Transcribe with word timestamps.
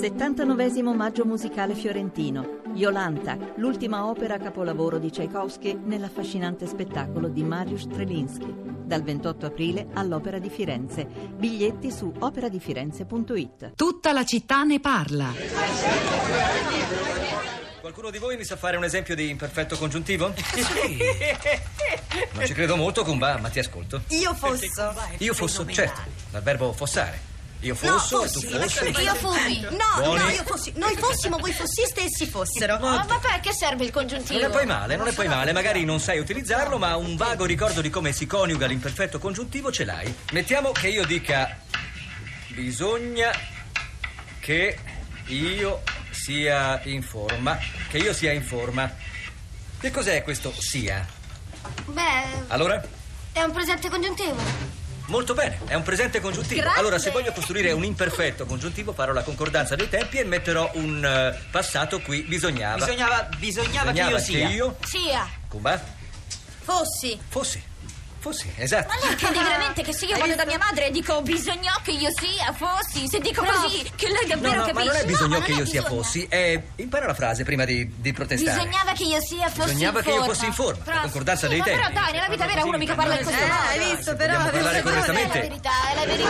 79 0.00 0.82
Maggio 0.94 1.26
musicale 1.26 1.74
fiorentino. 1.74 2.62
Iolanta, 2.72 3.36
l'ultima 3.56 4.06
opera 4.06 4.38
capolavoro 4.38 4.96
di 4.96 5.10
Tchaikovsky 5.10 5.78
nell'affascinante 5.78 6.66
spettacolo 6.66 7.28
di 7.28 7.42
Mariusz 7.42 7.82
Strelinski. 7.82 8.50
Dal 8.82 9.02
28 9.02 9.44
aprile 9.44 9.88
all'Opera 9.92 10.38
di 10.38 10.48
Firenze. 10.48 11.04
Biglietti 11.04 11.90
su 11.90 12.10
operadifirenze.it. 12.18 13.72
Tutta 13.74 14.12
la 14.12 14.24
città 14.24 14.62
ne 14.62 14.80
parla. 14.80 15.34
Qualcuno 17.80 18.08
di 18.08 18.16
voi 18.16 18.38
mi 18.38 18.44
sa 18.44 18.56
fare 18.56 18.78
un 18.78 18.84
esempio 18.84 19.14
di 19.14 19.28
imperfetto 19.28 19.76
congiuntivo? 19.76 20.32
Sì. 20.40 20.96
Non 22.32 22.46
ci 22.46 22.54
credo 22.54 22.76
molto, 22.76 23.04
Kumba, 23.04 23.36
ma 23.38 23.50
ti 23.50 23.58
ascolto. 23.58 24.02
Io 24.08 24.32
fosso. 24.34 24.94
Io 25.18 25.34
fosso, 25.34 25.66
certo, 25.66 26.00
dal 26.30 26.42
verbo 26.42 26.72
fossare. 26.72 27.29
Io 27.60 27.74
fosso 27.74 28.16
no, 28.16 28.22
e 28.24 28.30
tu 28.30 28.40
fossi. 28.40 28.48
fossi. 28.48 29.02
Io 29.02 29.14
fossi. 29.16 29.60
No, 29.60 30.02
Buoni. 30.02 30.22
no, 30.22 30.28
io 30.30 30.44
fossi. 30.44 30.72
Noi 30.76 30.96
fossimo, 30.96 31.36
voi 31.36 31.52
fossiste, 31.52 32.02
essi 32.02 32.26
fossero. 32.26 32.78
Ma, 32.78 33.04
ma 33.06 33.18
perché 33.18 33.52
serve 33.52 33.84
il 33.84 33.90
congiuntivo? 33.90 34.40
Non 34.40 34.48
è 34.50 34.52
poi 34.52 34.66
male, 34.66 34.96
non 34.96 35.08
è 35.08 35.12
poi 35.12 35.28
male. 35.28 35.52
Magari 35.52 35.84
non 35.84 36.00
sai 36.00 36.18
utilizzarlo, 36.18 36.78
ma 36.78 36.96
un 36.96 37.16
vago 37.16 37.44
ricordo 37.44 37.80
di 37.82 37.90
come 37.90 38.12
si 38.12 38.26
coniuga 38.26 38.66
l'imperfetto 38.66 39.18
congiuntivo 39.18 39.70
ce 39.70 39.84
l'hai. 39.84 40.14
Mettiamo 40.32 40.72
che 40.72 40.88
io 40.88 41.04
dica. 41.04 41.58
Bisogna 42.48 43.30
che 44.40 44.78
io 45.26 45.82
sia 46.10 46.80
in 46.84 47.02
forma. 47.02 47.58
Che 47.90 47.98
io 47.98 48.12
sia 48.14 48.32
in 48.32 48.42
forma. 48.42 48.90
Che 49.78 49.90
cos'è 49.90 50.22
questo 50.22 50.52
sia? 50.58 51.06
Beh, 51.86 52.44
Allora? 52.48 52.82
è 53.32 53.42
un 53.42 53.52
presente 53.52 53.88
congiuntivo. 53.88 54.79
Molto 55.10 55.34
bene, 55.34 55.58
è 55.66 55.74
un 55.74 55.82
presente 55.82 56.20
congiuntivo. 56.20 56.60
Grande. 56.60 56.78
Allora, 56.78 56.98
se 57.00 57.10
voglio 57.10 57.32
costruire 57.32 57.72
un 57.72 57.82
imperfetto 57.82 58.46
congiuntivo, 58.46 58.92
farò 58.92 59.12
la 59.12 59.22
concordanza 59.22 59.74
dei 59.74 59.88
tempi 59.88 60.18
e 60.18 60.24
metterò 60.24 60.70
un 60.74 61.04
eh, 61.04 61.36
passato 61.50 62.00
qui. 62.00 62.22
Bisognava. 62.22 62.76
Bisognava, 62.76 63.28
bisognava, 63.36 63.90
che 63.90 64.00
io 64.02 64.18
sia. 64.20 64.48
io, 64.48 64.76
Sia. 64.86 65.28
Kumba, 65.48 65.82
Fossi. 66.62 67.18
fossi. 67.28 67.60
Fossi, 68.20 68.52
esatto. 68.56 68.92
Ma 68.92 69.06
lei 69.06 69.16
crede 69.16 69.42
veramente 69.42 69.82
che 69.82 69.94
se 69.94 70.04
io 70.04 70.18
vado 70.18 70.34
da 70.34 70.44
mia 70.44 70.58
madre 70.58 70.88
e 70.88 70.90
dico 70.90 71.22
bisogna 71.22 71.72
che 71.82 71.92
io 71.92 72.10
sia 72.14 72.52
fossi, 72.52 73.08
se 73.08 73.18
dico 73.18 73.42
così, 73.42 73.90
che 73.96 74.08
lei 74.08 74.26
No, 74.28 74.34
davvero 74.34 74.54
no, 74.56 74.60
ma 74.60 74.66
capisce? 74.66 74.86
non 74.88 74.96
è 74.96 75.04
bisogno 75.06 75.32
No, 75.32 75.38
ma 75.38 75.44
che 75.46 75.52
io 75.52 75.62
è 75.62 75.66
sia 75.66 75.80
bisogna. 75.80 76.02
fossi. 76.02 76.26
È... 76.28 76.62
Impara 76.76 77.06
la 77.06 77.14
frase 77.14 77.44
prima 77.44 77.64
di, 77.64 77.90
di 77.96 78.12
protestare. 78.12 78.58
Bisognava 78.58 78.92
che 78.92 79.04
io 79.04 79.20
sia 79.22 79.48
fossi 79.48 79.68
Bisognava 79.72 79.98
in 80.00 80.04
che 80.04 80.10
io 80.12 80.24
fossi 80.24 80.44
in 80.44 80.52
forma, 80.52 80.78
la 80.78 80.84
Però- 80.84 81.00
concordanza 81.00 81.42
sì, 81.46 81.48
dei 81.48 81.58
ma 81.60 81.64
tempi. 81.64 81.80
Però 81.80 81.92
dai, 81.98 82.12
nella 82.12 82.28
vita 82.28 82.46
vera 82.46 82.64
uno 82.64 82.76
mica 82.76 82.94
parla 82.94 83.14
in 83.18 83.24
questo 83.24 83.42
Eh, 83.42 83.46
modo. 83.46 83.62
hai 83.68 83.94
visto, 83.96 84.14
però. 84.16 84.38
Avevo 84.38 84.64
ragione. 84.66 84.82
correttamente. 84.82 85.38
È 85.40 85.42
la 85.42 85.48
verità, 85.48 85.70
è 85.90 85.94
la 85.94 86.04
verità. 86.04 86.28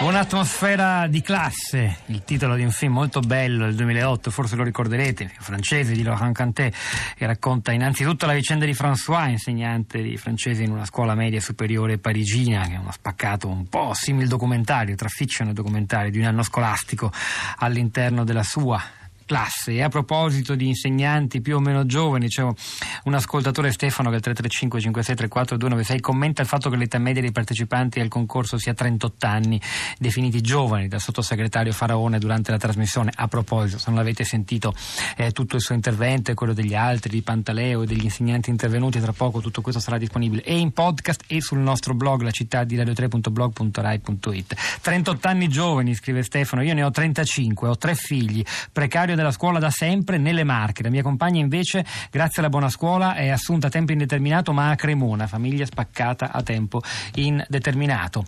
Un'atmosfera 0.00 1.06
di 1.08 1.20
classe, 1.20 1.98
il 2.06 2.24
titolo 2.24 2.54
di 2.54 2.62
un 2.62 2.70
film 2.70 2.94
molto 2.94 3.20
bello 3.20 3.66
del 3.66 3.74
2008, 3.74 4.30
forse 4.30 4.56
lo 4.56 4.62
ricorderete, 4.62 5.30
francese 5.38 5.92
di 5.92 6.02
Laurent 6.02 6.34
Cantet, 6.34 6.74
che 7.14 7.26
racconta 7.26 7.70
innanzitutto 7.72 8.24
la 8.24 8.32
vicenda 8.32 8.64
di 8.64 8.72
François, 8.72 9.28
insegnante 9.28 10.00
di 10.00 10.16
francese 10.16 10.62
in 10.62 10.70
una 10.70 10.86
scuola 10.86 11.14
media 11.14 11.38
superiore 11.38 11.98
parigina, 11.98 12.66
che 12.66 12.76
è 12.76 12.78
uno 12.78 12.92
spaccato 12.92 13.46
un 13.46 13.68
po' 13.68 13.92
simil 13.92 14.26
documentario, 14.26 14.94
tra 14.94 15.08
fiction 15.08 15.48
e 15.48 15.52
documentario, 15.52 16.10
di 16.10 16.18
un 16.18 16.24
anno 16.24 16.42
scolastico 16.44 17.12
all'interno 17.58 18.24
della 18.24 18.42
sua 18.42 18.82
classe. 19.30 19.74
E 19.74 19.82
a 19.82 19.88
proposito 19.88 20.56
di 20.56 20.66
insegnanti 20.66 21.40
più 21.40 21.54
o 21.54 21.60
meno 21.60 21.86
giovani 21.86 22.26
c'è 22.26 22.42
un 22.42 23.14
ascoltatore 23.14 23.70
Stefano 23.70 24.08
che 24.08 24.16
al 24.16 24.22
335 24.22 24.80
5634 24.80 25.56
296 25.56 26.00
commenta 26.00 26.42
il 26.42 26.48
fatto 26.48 26.68
che 26.68 26.74
l'età 26.74 26.98
media 26.98 27.22
dei 27.22 27.30
partecipanti 27.30 28.00
al 28.00 28.08
concorso 28.08 28.58
sia 28.58 28.74
38 28.74 29.26
anni 29.26 29.60
definiti 30.00 30.40
giovani 30.40 30.88
dal 30.88 31.00
sottosegretario 31.00 31.72
Faraone 31.72 32.18
durante 32.18 32.50
la 32.50 32.58
trasmissione. 32.58 33.12
A 33.14 33.28
proposito 33.28 33.78
se 33.78 33.84
non 33.86 33.98
l'avete 33.98 34.24
sentito 34.24 34.74
eh, 35.16 35.30
tutto 35.30 35.54
il 35.54 35.62
suo 35.62 35.76
intervento 35.76 36.32
e 36.32 36.34
quello 36.34 36.52
degli 36.52 36.74
altri 36.74 37.10
di 37.10 37.22
Pantaleo 37.22 37.82
e 37.82 37.86
degli 37.86 38.02
insegnanti 38.02 38.50
intervenuti 38.50 38.98
tra 38.98 39.12
poco 39.12 39.40
tutto 39.40 39.60
questo 39.60 39.80
sarà 39.80 39.96
disponibile. 39.96 40.42
E 40.42 40.58
in 40.58 40.72
podcast 40.72 41.22
e 41.28 41.40
sul 41.40 41.58
nostro 41.58 41.94
blog 41.94 42.22
la 42.22 42.32
città 42.32 42.64
di 42.64 42.76
radio3.blog.rai.it 42.76 44.56
38 44.80 45.28
anni 45.28 45.48
giovani 45.48 45.94
scrive 45.94 46.24
Stefano 46.24 46.62
io 46.62 46.74
ne 46.74 46.82
ho 46.82 46.90
35 46.90 47.68
ho 47.68 47.76
tre 47.76 47.94
figli 47.94 48.42
precario 48.72 49.18
della 49.20 49.32
scuola 49.32 49.58
da 49.58 49.70
sempre 49.70 50.18
nelle 50.18 50.44
Marche. 50.44 50.82
La 50.82 50.90
mia 50.90 51.02
compagna 51.02 51.40
invece, 51.40 51.84
grazie 52.10 52.40
alla 52.40 52.48
buona 52.48 52.68
scuola, 52.68 53.14
è 53.14 53.28
assunta 53.28 53.68
a 53.68 53.70
tempo 53.70 53.92
indeterminato 53.92 54.52
ma 54.52 54.70
a 54.70 54.74
Cremona, 54.74 55.26
famiglia 55.26 55.64
spaccata 55.64 56.32
a 56.32 56.42
tempo 56.42 56.80
indeterminato. 57.14 58.24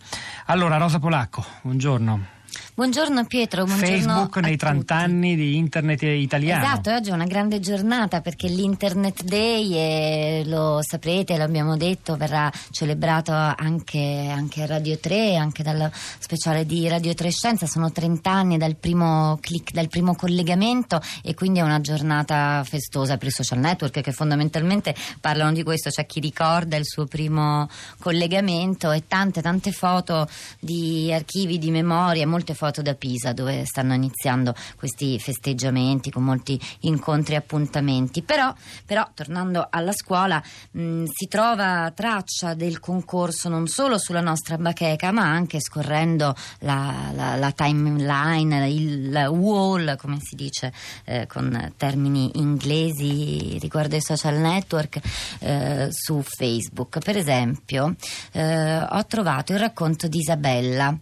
Allora, 0.46 0.76
Rosa 0.76 0.98
Polacco, 0.98 1.44
buongiorno. 1.62 2.40
Buongiorno 2.74 3.26
Pietro, 3.26 3.66
buongiorno 3.66 3.96
Facebook 3.98 4.36
nei 4.38 4.56
30 4.56 4.78
tutti. 4.78 4.92
anni 4.94 5.36
di 5.36 5.58
internet 5.58 6.00
italiano. 6.04 6.64
Esatto, 6.64 6.90
oggi 6.90 7.10
è 7.10 7.12
una 7.12 7.26
grande 7.26 7.60
giornata 7.60 8.22
perché 8.22 8.48
l'Internet 8.48 9.24
Day, 9.24 9.74
e 9.74 10.42
lo 10.46 10.80
saprete, 10.80 11.36
l'abbiamo 11.36 11.76
detto, 11.76 12.16
verrà 12.16 12.50
celebrato 12.70 13.32
anche, 13.32 14.26
anche 14.34 14.62
a 14.62 14.66
Radio 14.66 14.96
3, 14.96 15.36
anche 15.36 15.62
dal 15.62 15.90
speciale 16.18 16.64
di 16.64 16.88
Radio 16.88 17.12
3 17.12 17.30
Scienza. 17.30 17.66
Sono 17.66 17.92
30 17.92 18.30
anni 18.30 18.56
dal 18.56 18.76
primo 18.76 19.36
click, 19.42 19.72
dal 19.72 19.88
primo 19.88 20.14
collegamento 20.14 20.98
e 21.22 21.34
quindi 21.34 21.58
è 21.58 21.62
una 21.62 21.82
giornata 21.82 22.64
festosa 22.64 23.18
per 23.18 23.28
i 23.28 23.32
social 23.32 23.58
network 23.58 24.00
che 24.00 24.12
fondamentalmente 24.12 24.94
parlano 25.20 25.52
di 25.52 25.62
questo. 25.62 25.90
C'è 25.90 26.06
chi 26.06 26.20
ricorda 26.20 26.78
il 26.78 26.86
suo 26.86 27.04
primo 27.04 27.68
collegamento 27.98 28.92
e 28.92 29.06
tante 29.06 29.42
tante 29.42 29.72
foto 29.72 30.26
di 30.58 31.12
archivi 31.12 31.58
di 31.58 31.70
memoria, 31.70 32.26
molte 32.26 32.54
foto 32.54 32.60
da 32.70 32.94
Pisa 32.94 33.32
dove 33.32 33.64
stanno 33.64 33.94
iniziando 33.94 34.54
questi 34.76 35.18
festeggiamenti 35.18 36.10
con 36.10 36.22
molti 36.22 36.60
incontri 36.80 37.34
e 37.34 37.38
appuntamenti. 37.38 38.22
Però, 38.22 38.54
però 38.86 39.08
tornando 39.14 39.66
alla 39.68 39.92
scuola 39.92 40.40
mh, 40.70 41.04
si 41.06 41.26
trova 41.26 41.90
traccia 41.94 42.54
del 42.54 42.78
concorso 42.78 43.48
non 43.48 43.66
solo 43.66 43.98
sulla 43.98 44.20
nostra 44.20 44.56
bacheca 44.58 45.10
ma 45.10 45.22
anche 45.22 45.60
scorrendo 45.60 46.34
la, 46.60 47.10
la- 47.14 47.36
la 47.36 47.50
timeline, 47.52 48.68
il 48.68 49.26
wall 49.30 49.96
come 49.96 50.18
si 50.20 50.36
dice 50.36 50.72
eh, 51.04 51.26
con 51.26 51.72
termini 51.76 52.30
inglesi 52.34 53.56
riguardo 53.58 53.94
ai 53.94 54.02
social 54.02 54.36
network 54.36 55.00
eh, 55.40 55.88
su 55.90 56.22
Facebook. 56.22 56.98
Per 57.00 57.16
esempio 57.16 57.94
eh, 58.32 58.78
ho 58.78 59.06
trovato 59.06 59.52
il 59.52 59.58
racconto 59.58 60.08
di 60.08 60.18
Isabella 60.18 60.96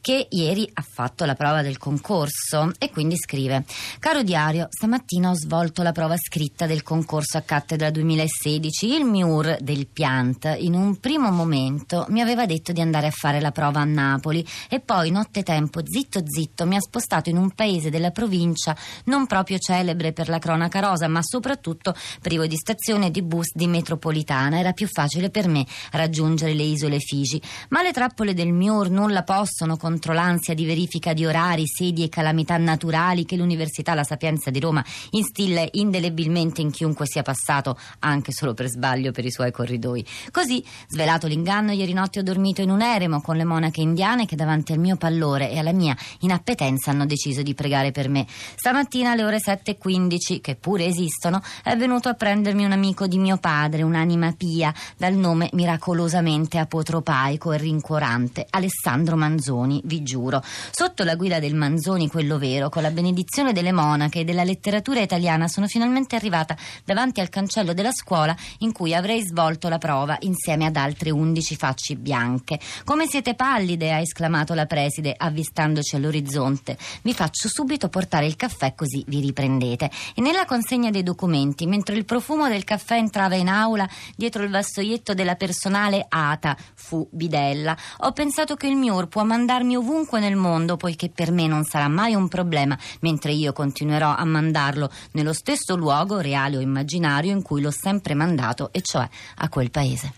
che 0.00 0.26
ieri 0.30 0.68
ha 0.74 0.82
fatto 0.82 0.99
la 1.24 1.34
prova 1.34 1.62
del 1.62 1.78
concorso 1.78 2.72
e 2.78 2.90
quindi 2.90 3.16
scrive 3.16 3.64
Caro 3.98 4.22
diario, 4.22 4.66
stamattina 4.68 5.30
ho 5.30 5.34
svolto 5.34 5.82
la 5.82 5.92
prova 5.92 6.14
scritta 6.18 6.66
del 6.66 6.82
concorso 6.82 7.38
a 7.38 7.40
cattedra 7.40 7.90
2016. 7.90 8.94
Il 8.94 9.04
MIUR 9.06 9.56
del 9.60 9.86
Piant 9.86 10.56
in 10.58 10.74
un 10.74 11.00
primo 11.00 11.30
momento 11.30 12.04
mi 12.10 12.20
aveva 12.20 12.44
detto 12.44 12.72
di 12.72 12.82
andare 12.82 13.06
a 13.06 13.12
fare 13.12 13.40
la 13.40 13.50
prova 13.50 13.80
a 13.80 13.84
Napoli 13.84 14.46
e 14.68 14.80
poi 14.80 15.10
nottetempo 15.10 15.80
zitto 15.82 16.20
zitto 16.22 16.66
mi 16.66 16.76
ha 16.76 16.80
spostato 16.80 17.30
in 17.30 17.38
un 17.38 17.50
paese 17.52 17.88
della 17.88 18.10
provincia 18.10 18.76
non 19.04 19.26
proprio 19.26 19.58
celebre 19.58 20.12
per 20.12 20.28
la 20.28 20.38
cronaca 20.38 20.80
rosa 20.80 21.08
ma 21.08 21.20
soprattutto 21.22 21.94
privo 22.20 22.46
di 22.46 22.56
stazione 22.56 23.10
di 23.10 23.22
bus 23.22 23.54
di 23.54 23.66
metropolitana. 23.66 24.58
Era 24.58 24.72
più 24.72 24.86
facile 24.86 25.30
per 25.30 25.48
me 25.48 25.64
raggiungere 25.92 26.52
le 26.52 26.64
isole 26.64 26.98
Figi. 26.98 27.40
Ma 27.70 27.80
le 27.80 27.92
trappole 27.92 28.34
del 28.34 28.52
MIUR 28.52 28.90
nulla 28.90 29.22
possono 29.22 29.78
contro 29.78 30.12
l'ansia 30.12 30.52
di 30.52 30.66
verifica 30.66 30.88
di 31.12 31.24
orari, 31.24 31.66
sedi 31.66 32.02
e 32.02 32.08
calamità 32.08 32.56
naturali 32.56 33.24
che 33.24 33.36
l'Università 33.36 33.94
La 33.94 34.02
Sapienza 34.02 34.50
di 34.50 34.58
Roma 34.58 34.84
instilla 35.10 35.66
indelebilmente 35.72 36.60
in 36.60 36.70
chiunque 36.70 37.06
sia 37.06 37.22
passato, 37.22 37.78
anche 38.00 38.32
solo 38.32 38.54
per 38.54 38.68
sbaglio, 38.68 39.12
per 39.12 39.24
i 39.24 39.30
suoi 39.30 39.52
corridoi. 39.52 40.04
Così, 40.30 40.64
svelato 40.88 41.26
l'inganno, 41.26 41.72
ieri 41.72 41.92
notte 41.92 42.18
ho 42.18 42.22
dormito 42.22 42.60
in 42.60 42.70
un 42.70 42.82
eremo 42.82 43.20
con 43.20 43.36
le 43.36 43.44
monache 43.44 43.80
indiane 43.80 44.26
che 44.26 44.36
davanti 44.36 44.72
al 44.72 44.78
mio 44.78 44.96
pallore 44.96 45.50
e 45.50 45.58
alla 45.58 45.72
mia 45.72 45.96
inappetenza 46.20 46.90
hanno 46.90 47.06
deciso 47.06 47.42
di 47.42 47.54
pregare 47.54 47.92
per 47.92 48.08
me. 48.08 48.26
Stamattina 48.56 49.12
alle 49.12 49.24
ore 49.24 49.38
7.15, 49.38 50.40
che 50.40 50.56
pure 50.56 50.86
esistono, 50.86 51.42
è 51.62 51.76
venuto 51.76 52.08
a 52.08 52.14
prendermi 52.14 52.64
un 52.64 52.72
amico 52.72 53.06
di 53.06 53.18
mio 53.18 53.36
padre, 53.36 53.82
un'anima 53.82 54.32
pia, 54.36 54.72
dal 54.96 55.14
nome 55.14 55.50
miracolosamente 55.52 56.58
apotropaico 56.58 57.52
e 57.52 57.58
rincuorante, 57.58 58.46
Alessandro 58.48 59.16
Manzoni, 59.16 59.80
vi 59.84 60.02
giuro. 60.02 60.42
Sotto 60.80 61.04
la 61.04 61.14
guida 61.14 61.40
del 61.40 61.54
Manzoni, 61.54 62.08
quello 62.08 62.38
vero, 62.38 62.70
con 62.70 62.80
la 62.80 62.90
benedizione 62.90 63.52
delle 63.52 63.70
monache 63.70 64.20
e 64.20 64.24
della 64.24 64.44
letteratura 64.44 65.00
italiana, 65.00 65.46
sono 65.46 65.66
finalmente 65.66 66.16
arrivata 66.16 66.56
davanti 66.86 67.20
al 67.20 67.28
cancello 67.28 67.74
della 67.74 67.92
scuola 67.92 68.34
in 68.60 68.72
cui 68.72 68.94
avrei 68.94 69.20
svolto 69.20 69.68
la 69.68 69.76
prova 69.76 70.16
insieme 70.20 70.64
ad 70.64 70.76
altre 70.76 71.10
undici 71.10 71.54
facce 71.54 71.96
bianche. 71.96 72.58
Come 72.86 73.06
siete 73.06 73.34
pallide, 73.34 73.92
ha 73.92 73.98
esclamato 73.98 74.54
la 74.54 74.64
preside, 74.64 75.14
avvistandoci 75.14 75.96
all'orizzonte. 75.96 76.78
Vi 77.02 77.12
faccio 77.12 77.50
subito 77.50 77.90
portare 77.90 78.24
il 78.24 78.36
caffè 78.36 78.74
così 78.74 79.04
vi 79.06 79.20
riprendete. 79.20 79.90
E 80.14 80.22
nella 80.22 80.46
consegna 80.46 80.88
dei 80.88 81.02
documenti, 81.02 81.66
mentre 81.66 81.94
il 81.94 82.06
profumo 82.06 82.48
del 82.48 82.64
caffè 82.64 82.94
entrava 82.94 83.34
in 83.34 83.48
aula, 83.48 83.86
dietro 84.16 84.44
il 84.44 84.50
vassoietto 84.50 85.12
della 85.12 85.34
personale 85.34 86.06
ATA, 86.08 86.56
fu 86.74 87.06
Bidella, 87.10 87.76
ho 87.98 88.12
pensato 88.12 88.54
che 88.54 88.66
il 88.66 88.76
MIUR 88.76 89.08
può 89.08 89.24
mandarmi 89.24 89.76
ovunque 89.76 90.20
nel 90.20 90.36
mondo, 90.36 90.68
poiché 90.76 91.08
per 91.08 91.30
me 91.30 91.46
non 91.46 91.64
sarà 91.64 91.88
mai 91.88 92.14
un 92.14 92.28
problema, 92.28 92.78
mentre 93.00 93.32
io 93.32 93.52
continuerò 93.52 94.14
a 94.14 94.24
mandarlo 94.24 94.90
nello 95.12 95.32
stesso 95.32 95.76
luogo, 95.76 96.20
reale 96.20 96.56
o 96.56 96.60
immaginario, 96.60 97.32
in 97.32 97.42
cui 97.42 97.60
l'ho 97.60 97.72
sempre 97.72 98.14
mandato, 98.14 98.70
e 98.72 98.80
cioè 98.82 99.08
a 99.36 99.48
quel 99.48 99.70
paese. 99.70 100.12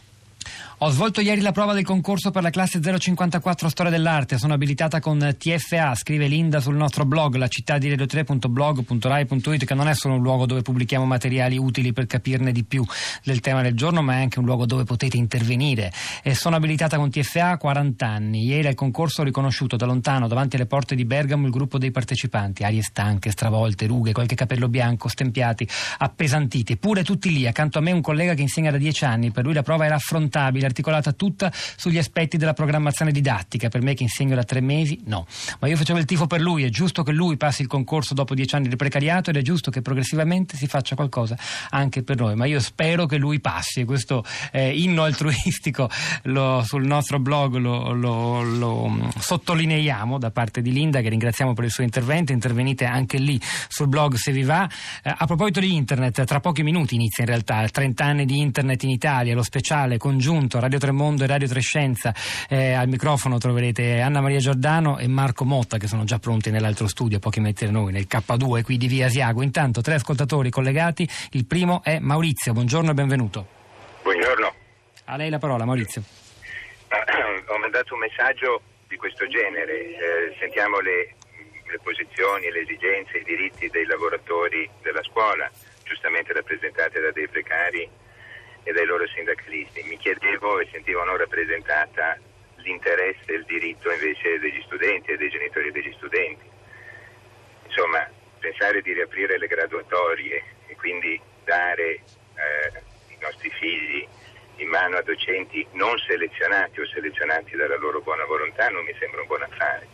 Ho 0.84 0.90
svolto 0.90 1.20
ieri 1.20 1.40
la 1.40 1.52
prova 1.52 1.74
del 1.74 1.84
concorso 1.84 2.32
per 2.32 2.42
la 2.42 2.50
classe 2.50 2.80
054 2.80 3.68
Storia 3.68 3.92
dell'Arte. 3.92 4.36
Sono 4.36 4.54
abilitata 4.54 4.98
con 4.98 5.36
TFA, 5.38 5.94
scrive 5.94 6.26
Linda 6.26 6.58
sul 6.58 6.74
nostro 6.74 7.04
blog, 7.04 7.36
la 7.36 7.46
città 7.46 7.78
di 7.78 7.88
radio3.blog.rai.it, 7.88 9.64
che 9.64 9.74
non 9.74 9.86
è 9.86 9.94
solo 9.94 10.14
un 10.14 10.22
luogo 10.22 10.44
dove 10.44 10.62
pubblichiamo 10.62 11.04
materiali 11.04 11.56
utili 11.56 11.92
per 11.92 12.06
capirne 12.06 12.50
di 12.50 12.64
più 12.64 12.84
del 13.22 13.38
tema 13.38 13.62
del 13.62 13.76
giorno, 13.76 14.02
ma 14.02 14.14
è 14.14 14.22
anche 14.22 14.40
un 14.40 14.44
luogo 14.44 14.66
dove 14.66 14.82
potete 14.82 15.16
intervenire. 15.16 15.92
E 16.20 16.34
sono 16.34 16.56
abilitata 16.56 16.96
con 16.96 17.10
TFA 17.10 17.50
a 17.50 17.58
40 17.58 18.04
anni. 18.04 18.44
Ieri 18.44 18.66
al 18.66 18.74
concorso 18.74 19.20
ho 19.20 19.24
riconosciuto 19.24 19.76
da 19.76 19.86
lontano, 19.86 20.26
davanti 20.26 20.56
alle 20.56 20.66
porte 20.66 20.96
di 20.96 21.04
Bergamo, 21.04 21.46
il 21.46 21.52
gruppo 21.52 21.78
dei 21.78 21.92
partecipanti. 21.92 22.64
Arie 22.64 22.82
stanche, 22.82 23.30
stravolte, 23.30 23.86
rughe, 23.86 24.10
qualche 24.10 24.34
capello 24.34 24.68
bianco, 24.68 25.06
stempiati, 25.06 25.64
appesantiti. 25.98 26.72
Eppure 26.72 27.04
tutti 27.04 27.32
lì, 27.32 27.46
accanto 27.46 27.78
a 27.78 27.82
me 27.82 27.92
un 27.92 28.00
collega 28.00 28.34
che 28.34 28.42
insegna 28.42 28.72
da 28.72 28.78
10 28.78 29.04
anni. 29.04 29.30
Per 29.30 29.44
lui 29.44 29.54
la 29.54 29.62
prova 29.62 29.84
era 29.84 29.94
affrontabile 29.94 30.70
articolata 30.72 31.12
tutta 31.12 31.52
sugli 31.52 31.98
aspetti 31.98 32.36
della 32.36 32.54
programmazione 32.54 33.12
didattica. 33.12 33.68
Per 33.68 33.82
me 33.82 33.94
che 33.94 34.02
insegno 34.02 34.34
da 34.34 34.42
tre 34.42 34.60
mesi, 34.60 35.00
no. 35.04 35.26
Ma 35.60 35.68
io 35.68 35.76
facevo 35.76 35.98
il 35.98 36.04
tifo 36.04 36.26
per 36.26 36.40
lui, 36.40 36.64
è 36.64 36.68
giusto 36.68 37.02
che 37.02 37.12
lui 37.12 37.36
passi 37.36 37.62
il 37.62 37.68
concorso 37.68 38.14
dopo 38.14 38.34
dieci 38.34 38.54
anni 38.56 38.68
di 38.68 38.76
precariato 38.76 39.30
ed 39.30 39.36
è 39.36 39.42
giusto 39.42 39.70
che 39.70 39.82
progressivamente 39.82 40.56
si 40.56 40.66
faccia 40.66 40.96
qualcosa 40.96 41.36
anche 41.70 42.02
per 42.02 42.16
noi. 42.16 42.34
Ma 42.34 42.46
io 42.46 42.58
spero 42.60 43.06
che 43.06 43.16
lui 43.16 43.40
passi. 43.40 43.84
Questo 43.84 44.24
eh, 44.50 44.76
inno 44.76 45.04
altruistico 45.04 45.88
lo, 46.24 46.62
sul 46.64 46.86
nostro 46.86 47.18
blog 47.18 47.56
lo, 47.56 47.92
lo, 47.92 48.42
lo, 48.42 48.88
mm, 48.88 49.08
sottolineiamo 49.18 50.18
da 50.18 50.30
parte 50.30 50.62
di 50.62 50.72
Linda, 50.72 51.00
che 51.00 51.08
ringraziamo 51.10 51.52
per 51.52 51.64
il 51.64 51.70
suo 51.70 51.84
intervento. 51.84 52.32
Intervenite 52.32 52.86
anche 52.86 53.18
lì 53.18 53.40
sul 53.68 53.88
blog 53.88 54.14
se 54.14 54.32
vi 54.32 54.42
va. 54.42 54.68
Eh, 55.02 55.14
a 55.16 55.26
proposito 55.26 55.60
di 55.60 55.74
internet, 55.74 56.24
tra 56.24 56.40
pochi 56.40 56.62
minuti 56.62 56.94
inizia 56.94 57.24
in 57.24 57.28
realtà 57.28 57.68
30 57.68 58.04
anni 58.04 58.24
di 58.24 58.38
internet 58.38 58.82
in 58.84 58.90
Italia, 58.90 59.34
lo 59.34 59.42
speciale 59.42 59.98
congiunto 59.98 60.58
Radio 60.62 60.78
Tremondo 60.78 61.24
e 61.24 61.26
Radio 61.26 61.48
Trescenza. 61.48 62.14
Eh, 62.48 62.72
al 62.72 62.86
microfono 62.86 63.36
troverete 63.38 64.00
Anna 64.00 64.20
Maria 64.20 64.38
Giordano 64.38 64.96
e 64.96 65.08
Marco 65.08 65.44
Motta 65.44 65.76
che 65.76 65.88
sono 65.88 66.04
già 66.04 66.20
pronti 66.20 66.52
nell'altro 66.52 66.86
studio, 66.86 67.18
pochi 67.18 67.40
metri 67.40 67.66
da 67.66 67.72
noi, 67.72 67.90
nel 67.90 68.06
K2 68.08 68.62
qui 68.62 68.76
di 68.76 68.86
Via 68.86 69.06
Asiago. 69.06 69.42
Intanto 69.42 69.80
tre 69.80 69.94
ascoltatori 69.94 70.50
collegati. 70.50 71.08
Il 71.32 71.46
primo 71.46 71.82
è 71.82 71.98
Maurizio. 71.98 72.52
Buongiorno 72.52 72.92
e 72.92 72.94
benvenuto. 72.94 73.46
Buongiorno. 74.02 74.54
A 75.06 75.16
lei 75.16 75.30
la 75.30 75.40
parola, 75.40 75.64
Maurizio. 75.64 76.00
Ho 77.48 77.58
mandato 77.58 77.94
un 77.94 78.00
messaggio 78.00 78.62
di 78.86 78.96
questo 78.96 79.26
genere. 79.26 79.74
Eh, 79.74 80.36
sentiamo 80.38 80.78
le, 80.78 81.16
le 81.66 81.78
posizioni, 81.82 82.52
le 82.52 82.60
esigenze, 82.60 83.18
i 83.18 83.24
diritti 83.24 83.66
dei 83.68 83.84
lavoratori 83.84 84.70
della 84.80 85.02
scuola, 85.02 85.50
giustamente 85.82 86.32
rappresentati 86.32 87.00
da 87.00 87.10
dei 87.10 87.26
precari 87.26 88.00
e 88.62 88.72
dai 88.72 88.84
loro 88.86 89.06
sindacalisti. 89.08 89.82
Mi 89.84 89.96
chiedevo 89.96 90.60
e 90.60 90.68
sentivo 90.70 91.04
non 91.04 91.16
rappresentata 91.16 92.18
l'interesse 92.56 93.32
e 93.32 93.34
il 93.34 93.44
diritto 93.44 93.90
invece 93.90 94.38
degli 94.38 94.62
studenti 94.62 95.10
e 95.10 95.16
dei 95.16 95.30
genitori 95.30 95.72
degli 95.72 95.92
studenti. 95.96 96.48
Insomma, 97.66 98.08
pensare 98.38 98.82
di 98.82 98.92
riaprire 98.92 99.38
le 99.38 99.46
graduatorie 99.46 100.42
e 100.66 100.76
quindi 100.76 101.20
dare 101.44 101.90
eh, 101.90 102.02
i 103.08 103.16
nostri 103.20 103.50
figli 103.50 104.06
in 104.56 104.68
mano 104.68 104.96
a 104.96 105.02
docenti 105.02 105.66
non 105.72 105.98
selezionati 105.98 106.80
o 106.80 106.86
selezionati 106.86 107.56
dalla 107.56 107.76
loro 107.76 108.00
buona 108.00 108.24
volontà 108.24 108.68
non 108.68 108.84
mi 108.84 108.94
sembra 108.98 109.20
un 109.20 109.26
buon 109.26 109.42
affare. 109.42 109.86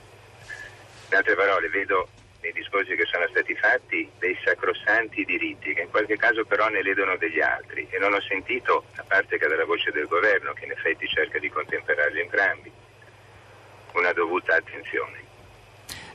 In 1.10 1.16
altre 1.16 1.34
parole, 1.34 1.68
vedo 1.68 2.08
nei 2.40 2.52
discorsi 2.52 2.94
che 2.94 3.05
sono 3.06 3.26
stati 3.29 3.55
fatti 3.55 4.08
dei 4.19 4.37
sacrosanti 4.44 5.25
diritti 5.25 5.75
che 5.75 5.82
in 5.82 5.90
qualche 5.90 6.17
caso 6.17 6.44
però 6.44 6.69
ne 6.69 6.82
ledono 6.82 7.17
degli 7.17 7.40
altri 7.40 7.87
e 7.90 7.99
non 7.99 8.14
ho 8.14 8.20
sentito, 8.20 8.85
a 8.96 9.02
parte 9.02 9.38
che 9.38 9.46
dalla 9.46 9.64
voce 9.64 9.90
del 9.90 10.06
governo 10.06 10.52
che 10.52 10.64
in 10.64 10.70
effetti 10.70 11.06
cerca 11.08 11.38
di 11.38 11.49
contemperarli 11.49 12.20
entrambi, 12.20 12.70
una 13.93 14.12
dovuta 14.12 14.55
attenzione. 14.55 15.27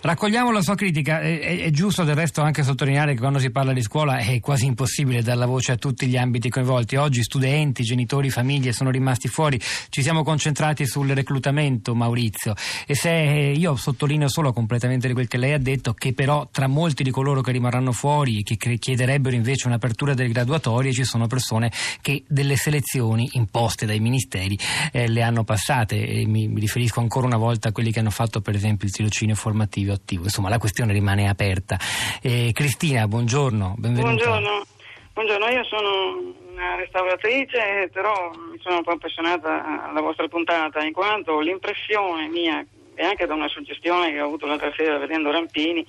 Raccogliamo 0.03 0.51
la 0.51 0.61
sua 0.61 0.75
critica, 0.75 1.21
è, 1.21 1.61
è, 1.61 1.69
giusto 1.69 2.03
del 2.03 2.15
resto 2.15 2.41
anche 2.41 2.61
sottolineare 2.61 3.13
che 3.13 3.21
quando 3.21 3.39
si 3.39 3.51
parla 3.51 3.71
di 3.71 3.81
scuola 3.81 4.17
è 4.17 4.41
quasi 4.41 4.65
impossibile 4.65 5.21
dar 5.21 5.38
la 5.38 5.45
voce 5.45 5.71
a 5.71 5.77
tutti 5.77 6.07
gli 6.07 6.17
ambiti 6.17 6.50
coinvolti. 6.50 6.97
Oggi 6.97 7.23
studenti, 7.23 7.83
genitori, 7.83 8.29
famiglie 8.29 8.73
sono 8.73 8.89
rimasti 8.89 9.29
fuori, 9.29 9.57
ci 9.88 10.01
siamo 10.01 10.21
concentrati 10.23 10.85
sul 10.85 11.07
reclutamento 11.07 11.95
Maurizio. 11.95 12.53
E 12.85 12.95
se 12.95 13.11
io 13.11 13.77
sottolineo 13.77 14.27
solo 14.27 14.51
completamente 14.51 15.07
di 15.07 15.13
quel 15.13 15.29
che 15.29 15.38
lei 15.38 15.53
ha 15.53 15.57
detto 15.57 15.94
che 15.94 16.11
però 16.11 16.50
tra 16.51 16.67
molti 16.67 17.03
di 17.03 17.11
coloro 17.11 17.39
che 17.39 17.53
rimarranno 17.53 17.94
fuori 17.94 18.39
e 18.39 18.44
che 18.44 18.77
chiederebbero 18.77 19.38
invece 19.38 19.67
un'apertura 19.67 20.13
delle 20.13 20.33
graduatorie 20.33 20.91
ci 20.91 21.05
sono 21.05 21.27
persone 21.27 21.71
che 22.01 22.23
delle 22.27 22.57
selezioni 22.57 23.29
imposte 23.35 23.85
dai 23.85 24.01
ministeri 24.01 24.59
eh, 24.91 25.07
le 25.07 25.21
hanno 25.21 25.45
passate. 25.45 26.05
E 26.05 26.27
mi, 26.27 26.50
mi 26.50 26.59
riferisco 26.59 27.00
ancora 27.00 27.25
una 27.25 27.38
volta 27.38 27.69
a 27.69 27.71
quelli 27.71 27.94
che 27.94 28.00
hanno 28.00 28.09
fatto 28.09 28.41
per 28.41 28.53
esempio 28.53 28.85
il 28.85 28.94
tirocinio 28.94 29.35
formativo 29.35 29.91
attivo. 29.94 30.24
Insomma, 30.24 30.50
la 30.50 30.57
questione 30.57 30.94
rimane 30.94 31.30
aperta. 31.30 31.78
Eh, 32.22 32.51
Cristina, 32.54 33.07
buongiorno, 33.07 33.75
benvenuta. 33.78 34.13
Buongiorno. 34.13 34.66
Buongiorno, 35.13 35.48
io 35.48 35.63
sono 35.66 36.34
una 36.54 36.75
restauratrice, 36.75 37.88
però 37.94 38.31
mi 38.51 38.57
sono 38.60 38.78
un 38.78 38.84
po' 38.84 38.94
appassionata 38.94 39.88
alla 39.88 40.01
vostra 40.01 40.28
puntata, 40.28 40.84
in 40.84 40.92
quanto 40.92 41.40
l'impressione 41.40 42.28
mia, 42.30 42.66
e 42.95 43.06
anche 43.06 43.28
da 43.28 43.36
una 43.36 43.48
suggestione 43.48 44.12
che 44.12 44.19
ho 44.19 44.25
avuto 44.25 44.48
l'altra 44.48 44.74
sera 44.75 44.98
vedendo 44.98 45.30
Rampini, 45.30 45.86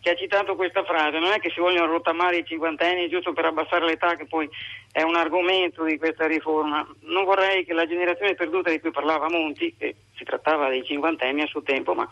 che 0.00 0.10
ha 0.10 0.14
citato 0.14 0.54
questa 0.54 0.84
frase, 0.84 1.18
non 1.18 1.32
è 1.32 1.40
che 1.40 1.50
si 1.50 1.58
vogliono 1.58 1.90
rottamare 1.90 2.38
i 2.38 2.46
cinquantenni 2.46 3.08
giusto 3.08 3.32
per 3.32 3.46
abbassare 3.46 3.84
l'età, 3.84 4.14
che 4.14 4.26
poi 4.26 4.48
è 4.92 5.02
un 5.02 5.16
argomento 5.16 5.82
di 5.82 5.98
questa 5.98 6.28
riforma. 6.28 6.86
Non 7.00 7.24
vorrei 7.24 7.64
che 7.64 7.72
la 7.72 7.84
generazione 7.84 8.36
perduta 8.36 8.70
di 8.70 8.78
cui 8.78 8.92
parlava 8.92 9.28
Monti, 9.28 9.74
che 9.76 9.96
si 10.14 10.22
trattava 10.22 10.68
dei 10.68 10.84
cinquantenni 10.84 11.42
a 11.42 11.46
suo 11.46 11.62
tempo, 11.62 11.94
ma 11.94 12.08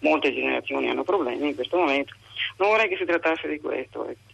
molte 0.00 0.34
generazioni 0.34 0.88
hanno 0.88 1.04
problemi 1.04 1.48
in 1.48 1.54
questo 1.54 1.76
momento. 1.76 2.14
Non 2.56 2.70
vorrei 2.70 2.88
che 2.88 2.96
si 2.96 3.04
trattasse 3.04 3.48
di 3.48 3.60
questo. 3.60 4.06
Ecco. 4.08 4.29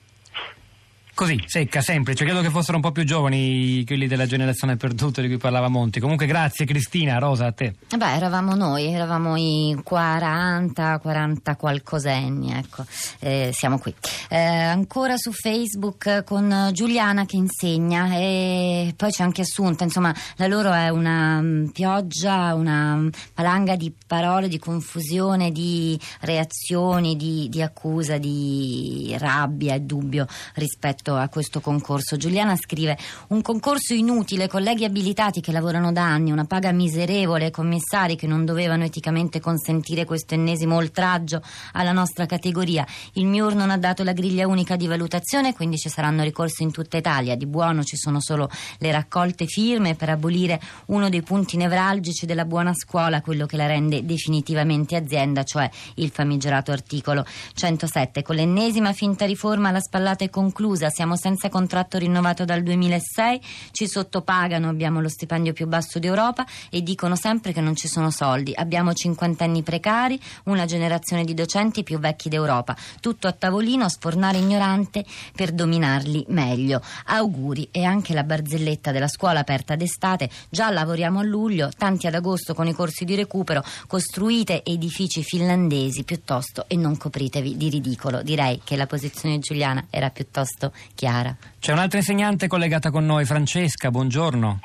Così, 1.16 1.42
secca, 1.46 1.80
semplice. 1.80 2.26
Credo 2.26 2.42
che 2.42 2.50
fossero 2.50 2.76
un 2.76 2.82
po' 2.82 2.92
più 2.92 3.02
giovani 3.02 3.82
quelli 3.86 4.06
della 4.06 4.26
generazione 4.26 4.76
perduta 4.76 5.22
di 5.22 5.28
cui 5.28 5.38
parlava 5.38 5.68
Monti. 5.68 5.98
Comunque 5.98 6.26
grazie 6.26 6.66
Cristina, 6.66 7.16
Rosa, 7.16 7.46
a 7.46 7.52
te. 7.52 7.74
Beh, 7.96 8.16
eravamo 8.16 8.54
noi, 8.54 8.92
eravamo 8.92 9.34
i 9.34 9.74
40, 9.82 10.98
40 10.98 11.56
qualcosenni, 11.56 12.52
ecco. 12.52 12.84
Eh, 13.20 13.48
siamo 13.54 13.78
qui. 13.78 13.94
Eh, 14.28 14.36
ancora 14.36 15.16
su 15.16 15.32
Facebook 15.32 16.22
con 16.24 16.68
Giuliana 16.74 17.24
che 17.24 17.36
insegna 17.36 18.10
e 18.12 18.92
poi 18.94 19.10
c'è 19.10 19.22
anche 19.22 19.40
Assunta, 19.40 19.84
insomma, 19.84 20.14
la 20.36 20.46
loro 20.48 20.70
è 20.74 20.90
una 20.90 21.40
mm, 21.40 21.68
pioggia, 21.68 22.52
una 22.52 23.08
palanga 23.32 23.74
di 23.74 23.90
parole, 24.06 24.48
di 24.48 24.58
confusione, 24.58 25.50
di 25.50 25.98
reazioni, 26.20 27.16
di, 27.16 27.48
di 27.48 27.62
accusa, 27.62 28.18
di 28.18 29.16
rabbia 29.18 29.74
e 29.74 29.80
dubbio 29.80 30.26
rispetto 30.56 31.05
rispetto 31.06 31.14
a 31.14 31.28
questo 31.28 31.60
concorso. 31.60 32.16
Giuliana 32.16 32.56
scrive: 32.56 32.98
Un 33.28 33.42
concorso 33.42 33.94
inutile, 33.94 34.48
colleghi 34.48 34.84
abilitati 34.84 35.40
che 35.40 35.52
lavorano 35.52 35.92
da 35.92 36.02
anni, 36.02 36.32
una 36.32 36.44
paga 36.44 36.72
miserevole, 36.72 37.50
commissari 37.50 38.16
che 38.16 38.26
non 38.26 38.44
dovevano 38.44 38.84
eticamente 38.84 39.38
consentire 39.38 40.04
questo 40.04 40.34
ennesimo 40.34 40.76
oltraggio 40.76 41.40
alla 41.72 41.92
nostra 41.92 42.26
categoria. 42.26 42.84
Il 43.12 43.26
MIUR 43.26 43.54
non 43.54 43.70
ha 43.70 43.78
dato 43.78 44.02
la 44.02 44.12
griglia 44.12 44.46
unica 44.48 44.76
di 44.76 44.86
valutazione, 44.86 45.54
quindi 45.54 45.76
ci 45.76 45.88
saranno 45.88 46.22
ricorsi 46.22 46.62
in 46.62 46.72
tutta 46.72 46.96
Italia. 46.96 47.36
Di 47.36 47.46
buono 47.46 47.84
ci 47.84 47.96
sono 47.96 48.20
solo 48.20 48.50
le 48.78 48.90
raccolte 48.90 49.46
firme 49.46 49.94
per 49.94 50.08
abolire 50.08 50.60
uno 50.86 51.08
dei 51.08 51.22
punti 51.22 51.56
nevralgici 51.56 52.26
della 52.26 52.44
buona 52.44 52.72
scuola, 52.74 53.20
quello 53.20 53.46
che 53.46 53.56
la 53.56 53.66
rende 53.66 54.04
definitivamente 54.04 54.96
azienda, 54.96 55.44
cioè 55.44 55.68
il 55.96 56.10
famigerato 56.10 56.72
articolo 56.72 57.24
107. 57.54 58.22
Con 58.22 58.36
l'ennesima 58.36 58.92
finta 58.92 59.26
riforma 59.26 59.70
la 59.70 59.80
spallata 59.80 60.24
è 60.24 60.30
conclusa 60.30 60.90
siamo 60.96 61.14
senza 61.14 61.50
contratto 61.50 61.98
rinnovato 61.98 62.46
dal 62.46 62.62
2006, 62.62 63.40
ci 63.70 63.86
sottopagano, 63.86 64.70
abbiamo 64.70 65.02
lo 65.02 65.10
stipendio 65.10 65.52
più 65.52 65.66
basso 65.66 65.98
d'Europa 65.98 66.46
e 66.70 66.82
dicono 66.82 67.16
sempre 67.16 67.52
che 67.52 67.60
non 67.60 67.76
ci 67.76 67.86
sono 67.86 68.10
soldi. 68.10 68.54
Abbiamo 68.54 68.94
50 68.94 69.44
anni 69.44 69.62
precari, 69.62 70.18
una 70.44 70.64
generazione 70.64 71.24
di 71.24 71.34
docenti 71.34 71.82
più 71.82 71.98
vecchi 71.98 72.30
d'Europa. 72.30 72.74
Tutto 73.00 73.26
a 73.26 73.32
tavolino 73.32 73.84
a 73.84 73.90
sfornare 73.90 74.38
ignorante 74.38 75.04
per 75.34 75.52
dominarli 75.52 76.24
meglio. 76.28 76.80
Auguri 77.04 77.68
e 77.72 77.84
anche 77.84 78.14
la 78.14 78.24
barzelletta 78.24 78.90
della 78.90 79.08
scuola 79.08 79.40
aperta 79.40 79.76
d'estate. 79.76 80.30
Già 80.48 80.70
lavoriamo 80.70 81.18
a 81.18 81.24
luglio, 81.24 81.68
tanti 81.76 82.06
ad 82.06 82.14
agosto 82.14 82.54
con 82.54 82.68
i 82.68 82.72
corsi 82.72 83.04
di 83.04 83.16
recupero. 83.16 83.62
Costruite 83.86 84.64
edifici 84.64 85.22
finlandesi 85.22 86.04
piuttosto 86.04 86.64
e 86.68 86.76
non 86.76 86.96
copritevi 86.96 87.54
di 87.58 87.68
ridicolo. 87.68 88.22
Direi 88.22 88.62
che 88.64 88.76
la 88.76 88.86
posizione 88.86 89.40
giuliana 89.40 89.88
era 89.90 90.08
piuttosto 90.08 90.72
chiara. 90.94 91.36
C'è 91.58 91.72
un'altra 91.72 91.98
insegnante 91.98 92.46
collegata 92.46 92.90
con 92.90 93.04
noi, 93.04 93.24
Francesca, 93.24 93.90
buongiorno. 93.90 94.60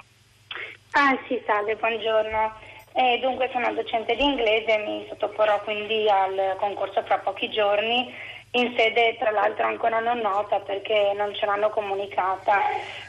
Ah 0.92 1.18
sì, 1.28 1.42
salve, 1.46 1.76
buongiorno. 1.76 2.54
Eh, 2.94 3.20
dunque 3.22 3.50
sono 3.54 3.74
docente 3.74 4.16
di 4.16 4.24
inglese, 4.24 4.84
mi 4.86 5.06
sottoporrò 5.08 5.62
quindi 5.64 6.10
al 6.10 6.58
concorso 6.60 7.02
fra 7.04 7.20
pochi 7.20 7.50
giorni 7.50 8.14
in 8.54 8.74
sede 8.76 9.16
tra 9.18 9.32
l'altro 9.32 9.66
ancora 9.66 10.00
non 10.00 10.18
nota 10.20 10.60
perché 10.60 11.14
non 11.16 11.34
ce 11.34 11.46
l'hanno 11.46 11.70
comunicata. 11.70 12.60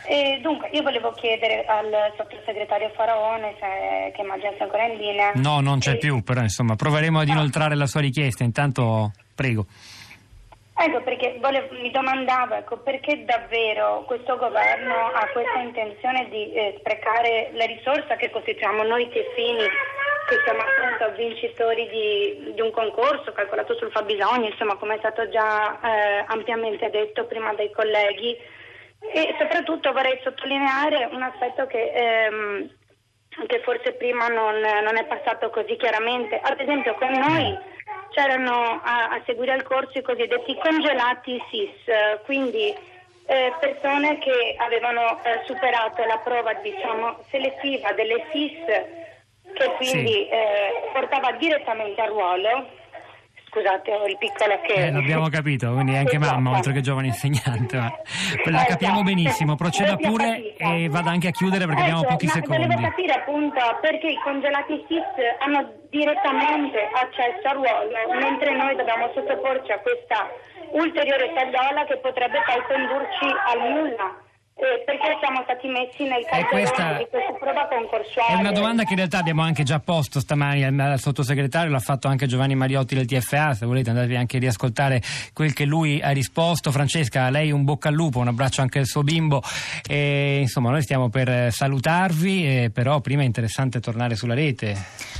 E 0.06 0.38
dunque 0.40 0.68
io 0.72 0.82
volevo 0.82 1.10
chiedere 1.12 1.64
al 1.64 2.12
sottosegretario 2.16 2.90
Faraone 2.94 3.56
se, 3.58 4.12
che 4.14 4.22
immagino 4.22 4.52
sia 4.54 4.64
ancora 4.64 4.86
in 4.86 4.98
linea. 4.98 5.32
No, 5.34 5.60
non 5.60 5.80
c'è 5.80 5.94
e- 5.94 5.98
più, 5.98 6.22
però 6.22 6.42
insomma 6.42 6.76
proveremo 6.76 7.18
ad 7.18 7.28
inoltrare 7.28 7.74
la 7.74 7.86
sua 7.86 8.00
richiesta. 8.00 8.44
Intanto 8.44 9.10
prego. 9.34 9.66
Ecco 10.84 11.00
perché 11.02 11.36
volevo- 11.38 11.74
mi 11.80 11.92
domandavo 11.92 12.54
ecco, 12.54 12.78
perché 12.78 13.24
davvero 13.24 14.02
questo 14.04 14.36
governo 14.36 15.12
ha 15.12 15.28
questa 15.32 15.60
intenzione 15.60 16.28
di 16.28 16.52
eh, 16.52 16.74
sprecare 16.80 17.50
la 17.52 17.66
risorsa 17.66 18.16
che 18.16 18.30
costituiamo 18.30 18.82
noi 18.82 19.08
tessini 19.08 19.62
che 20.26 20.36
siamo 20.44 20.60
appunto 20.60 21.14
vincitori 21.16 21.88
di, 21.88 22.52
di 22.54 22.60
un 22.60 22.72
concorso 22.72 23.30
calcolato 23.32 23.76
sul 23.76 23.92
fabbisogno, 23.92 24.46
insomma 24.46 24.74
come 24.74 24.96
è 24.96 24.98
stato 24.98 25.28
già 25.28 25.78
eh, 25.80 26.24
ampiamente 26.26 26.90
detto 26.90 27.26
prima 27.26 27.54
dai 27.54 27.70
colleghi 27.70 28.36
e 28.98 29.36
soprattutto 29.38 29.92
vorrei 29.92 30.18
sottolineare 30.24 31.08
un 31.12 31.22
aspetto 31.22 31.66
che, 31.66 31.92
ehm, 31.94 32.70
che 33.46 33.60
forse 33.60 33.92
prima 33.92 34.26
non, 34.26 34.58
non 34.58 34.96
è 34.96 35.04
passato 35.04 35.48
così 35.50 35.76
chiaramente. 35.76 36.40
Ad 36.42 36.58
esempio 36.58 36.94
con 36.94 37.10
noi 37.10 37.70
c'erano 38.12 38.80
a, 38.82 39.08
a 39.08 39.22
seguire 39.26 39.54
il 39.56 39.62
corso 39.62 39.98
i 39.98 40.02
cosiddetti 40.02 40.56
congelati 40.62 41.42
SIS, 41.50 41.88
eh, 41.88 42.20
quindi 42.24 42.74
eh, 43.26 43.52
persone 43.60 44.18
che 44.18 44.56
avevano 44.58 45.22
eh, 45.22 45.42
superato 45.46 46.04
la 46.04 46.18
prova 46.18 46.52
diciamo, 46.54 47.18
selettiva 47.30 47.92
delle 47.92 48.24
SIS 48.30 49.10
che 49.54 49.72
quindi 49.76 50.28
eh, 50.28 50.90
portava 50.92 51.32
direttamente 51.32 52.00
a 52.00 52.06
ruolo. 52.06 52.80
Scusate, 53.48 53.92
ho 53.92 54.06
il 54.06 54.16
piccolo 54.16 54.58
che... 54.62 54.72
Eh, 54.72 54.90
l'abbiamo 54.90 55.28
capito, 55.28 55.72
quindi 55.74 55.94
anche 55.94 56.16
Esatto. 56.16 56.40
mamma, 56.40 56.56
oltre 56.56 56.72
che 56.72 56.80
giovane 56.80 57.08
insegnante. 57.08 57.76
Ma 57.76 57.92
la 58.50 58.64
capiamo 58.64 59.02
benissimo, 59.02 59.56
proceda 59.56 59.94
pure 59.96 60.56
e 60.56 60.88
vada 60.88 61.10
anche 61.10 61.28
a 61.28 61.32
chiudere 61.32 61.66
perché 61.66 61.82
abbiamo 61.82 62.00
Ecco, 62.00 62.12
pochi 62.12 62.28
secondi. 62.28 62.62
Volevo 62.66 62.80
capire 62.80 63.12
appunto 63.12 63.60
perché 63.82 64.08
i 64.08 64.18
congelati 64.24 64.82
SIS 64.88 65.04
hanno 65.40 65.81
direttamente 65.92 66.88
accesso 66.90 67.46
al 67.48 67.56
ruolo, 67.56 67.90
mentre 68.18 68.56
noi 68.56 68.74
dobbiamo 68.76 69.10
sottoporci 69.12 69.72
a 69.72 69.78
questa 69.80 70.26
ulteriore 70.70 71.34
tagliola 71.34 71.84
che 71.84 71.98
potrebbe 71.98 72.42
poi 72.46 72.62
condurci 72.66 73.26
al 73.44 73.70
nulla. 73.70 74.21
Eh, 74.62 74.84
perché 74.84 75.18
siamo 75.18 75.42
stati 75.42 75.66
messi 75.66 76.04
nel 76.04 76.22
Eh, 76.30 76.46
questa- 76.46 76.74
calderone 76.76 76.98
di 76.98 77.08
questa 77.10 77.32
prova 77.40 77.66
concorsuale? 77.66 78.32
È 78.32 78.38
una 78.38 78.52
domanda 78.52 78.84
che 78.84 78.90
in 78.90 78.96
realtà 78.96 79.18
abbiamo 79.18 79.42
anche 79.42 79.64
già 79.64 79.80
posto 79.80 80.20
stamani 80.20 80.62
al, 80.62 80.78
al 80.78 81.00
sottosegretario, 81.00 81.68
l'ha 81.72 81.80
fatto 81.80 82.06
anche 82.06 82.26
Giovanni 82.26 82.54
Mariotti 82.54 82.94
del 82.94 83.06
TFA, 83.06 83.54
se 83.54 83.66
volete 83.66 83.90
andatevi 83.90 84.14
anche 84.14 84.36
a 84.36 84.40
riascoltare 84.40 85.02
quel 85.32 85.52
che 85.52 85.64
lui 85.64 86.00
ha 86.00 86.10
risposto. 86.10 86.70
Francesca, 86.70 87.24
a 87.24 87.30
lei 87.30 87.50
un 87.50 87.64
bocca 87.64 87.88
al 87.88 87.94
lupo, 87.94 88.20
un 88.20 88.28
abbraccio 88.28 88.60
anche 88.60 88.78
al 88.78 88.86
suo 88.86 89.02
bimbo. 89.02 89.42
E, 89.84 90.38
insomma, 90.42 90.70
noi 90.70 90.82
stiamo 90.82 91.08
per 91.08 91.28
eh, 91.28 91.50
salutarvi, 91.50 92.46
eh, 92.46 92.70
però 92.70 93.00
prima 93.00 93.22
è 93.22 93.24
interessante 93.24 93.80
tornare 93.80 94.14
sulla 94.14 94.34
rete. 94.34 94.76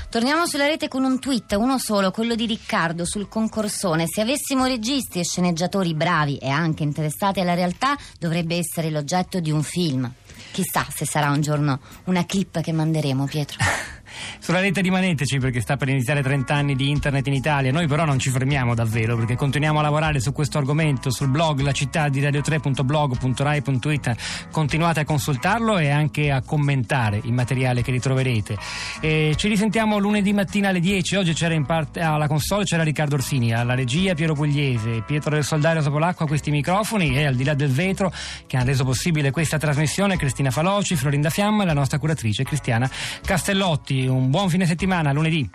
Torniamo 0.08 0.46
sulla 0.46 0.66
rete 0.66 0.86
con 0.86 1.02
un 1.02 1.18
tweet, 1.18 1.52
uno 1.54 1.78
solo, 1.78 2.12
quello 2.12 2.36
di 2.36 2.46
Riccardo 2.46 3.04
sul 3.04 3.28
concorsone. 3.28 4.04
Se 4.06 4.20
avessimo 4.20 4.66
registi 4.66 5.18
e 5.18 5.24
sceneggiatori 5.24 5.94
bravi 5.94 6.36
e 6.36 6.48
anche 6.48 6.84
interessati 6.84 7.40
alla 7.40 7.54
realtà, 7.54 7.96
dovrebbe 8.20 8.56
essere 8.56 8.90
l'oggetto 8.90 9.31
di 9.40 9.50
un 9.50 9.62
film. 9.62 10.10
Chissà 10.52 10.86
se 10.90 11.06
sarà 11.06 11.30
un 11.30 11.40
giorno 11.40 11.80
una 12.04 12.26
clip 12.26 12.60
che 12.60 12.72
manderemo, 12.72 13.24
Pietro. 13.26 13.58
Sulla 14.38 14.60
rete 14.60 14.80
rimaneteci 14.80 15.38
perché 15.38 15.60
sta 15.60 15.76
per 15.76 15.88
iniziare 15.88 16.22
30 16.22 16.54
anni 16.54 16.74
di 16.74 16.90
internet 16.90 17.26
in 17.26 17.34
Italia. 17.34 17.72
Noi 17.72 17.86
però 17.86 18.04
non 18.04 18.18
ci 18.18 18.30
fermiamo 18.30 18.74
davvero 18.74 19.16
perché 19.16 19.36
continuiamo 19.36 19.78
a 19.78 19.82
lavorare 19.82 20.20
su 20.20 20.32
questo 20.32 20.58
argomento 20.58 21.10
sul 21.10 21.28
blog 21.28 21.60
la 21.60 21.72
città 21.72 22.08
di 22.08 22.20
radio3.blog.rai.it. 22.20 24.16
Continuate 24.50 25.00
a 25.00 25.04
consultarlo 25.04 25.78
e 25.78 25.90
anche 25.90 26.30
a 26.30 26.42
commentare 26.42 27.20
il 27.22 27.32
materiale 27.32 27.82
che 27.82 27.90
ritroverete. 27.90 28.56
E 29.00 29.34
ci 29.36 29.48
risentiamo 29.48 29.98
lunedì 29.98 30.32
mattina 30.32 30.68
alle 30.68 30.80
10. 30.80 31.16
Oggi 31.16 31.32
c'era 31.32 31.54
in 31.54 31.66
parte 31.66 32.00
alla 32.00 32.26
console 32.26 32.64
c'era 32.64 32.82
Riccardo 32.82 33.14
Orsini, 33.14 33.52
alla 33.52 33.74
regia 33.74 34.14
Piero 34.14 34.34
Pugliese, 34.34 35.02
Pietro 35.06 35.30
del 35.34 35.44
Soldario 35.44 35.82
Sopolacqua 35.82 36.24
a 36.24 36.28
questi 36.28 36.50
microfoni 36.50 37.16
e 37.16 37.26
al 37.26 37.34
di 37.34 37.44
là 37.44 37.54
del 37.54 37.70
vetro 37.70 38.12
che 38.46 38.56
hanno 38.56 38.66
reso 38.66 38.84
possibile 38.84 39.30
questa 39.30 39.58
trasmissione 39.58 40.16
Cristina 40.16 40.50
Faloci, 40.50 40.96
Florinda 40.96 41.30
Fiamma 41.30 41.62
e 41.62 41.66
la 41.66 41.72
nostra 41.72 41.98
curatrice 41.98 42.44
Cristiana 42.44 42.90
Castellotti 43.24 44.01
un 44.06 44.30
buon 44.30 44.48
fine 44.48 44.66
settimana, 44.66 45.12
lunedì. 45.12 45.48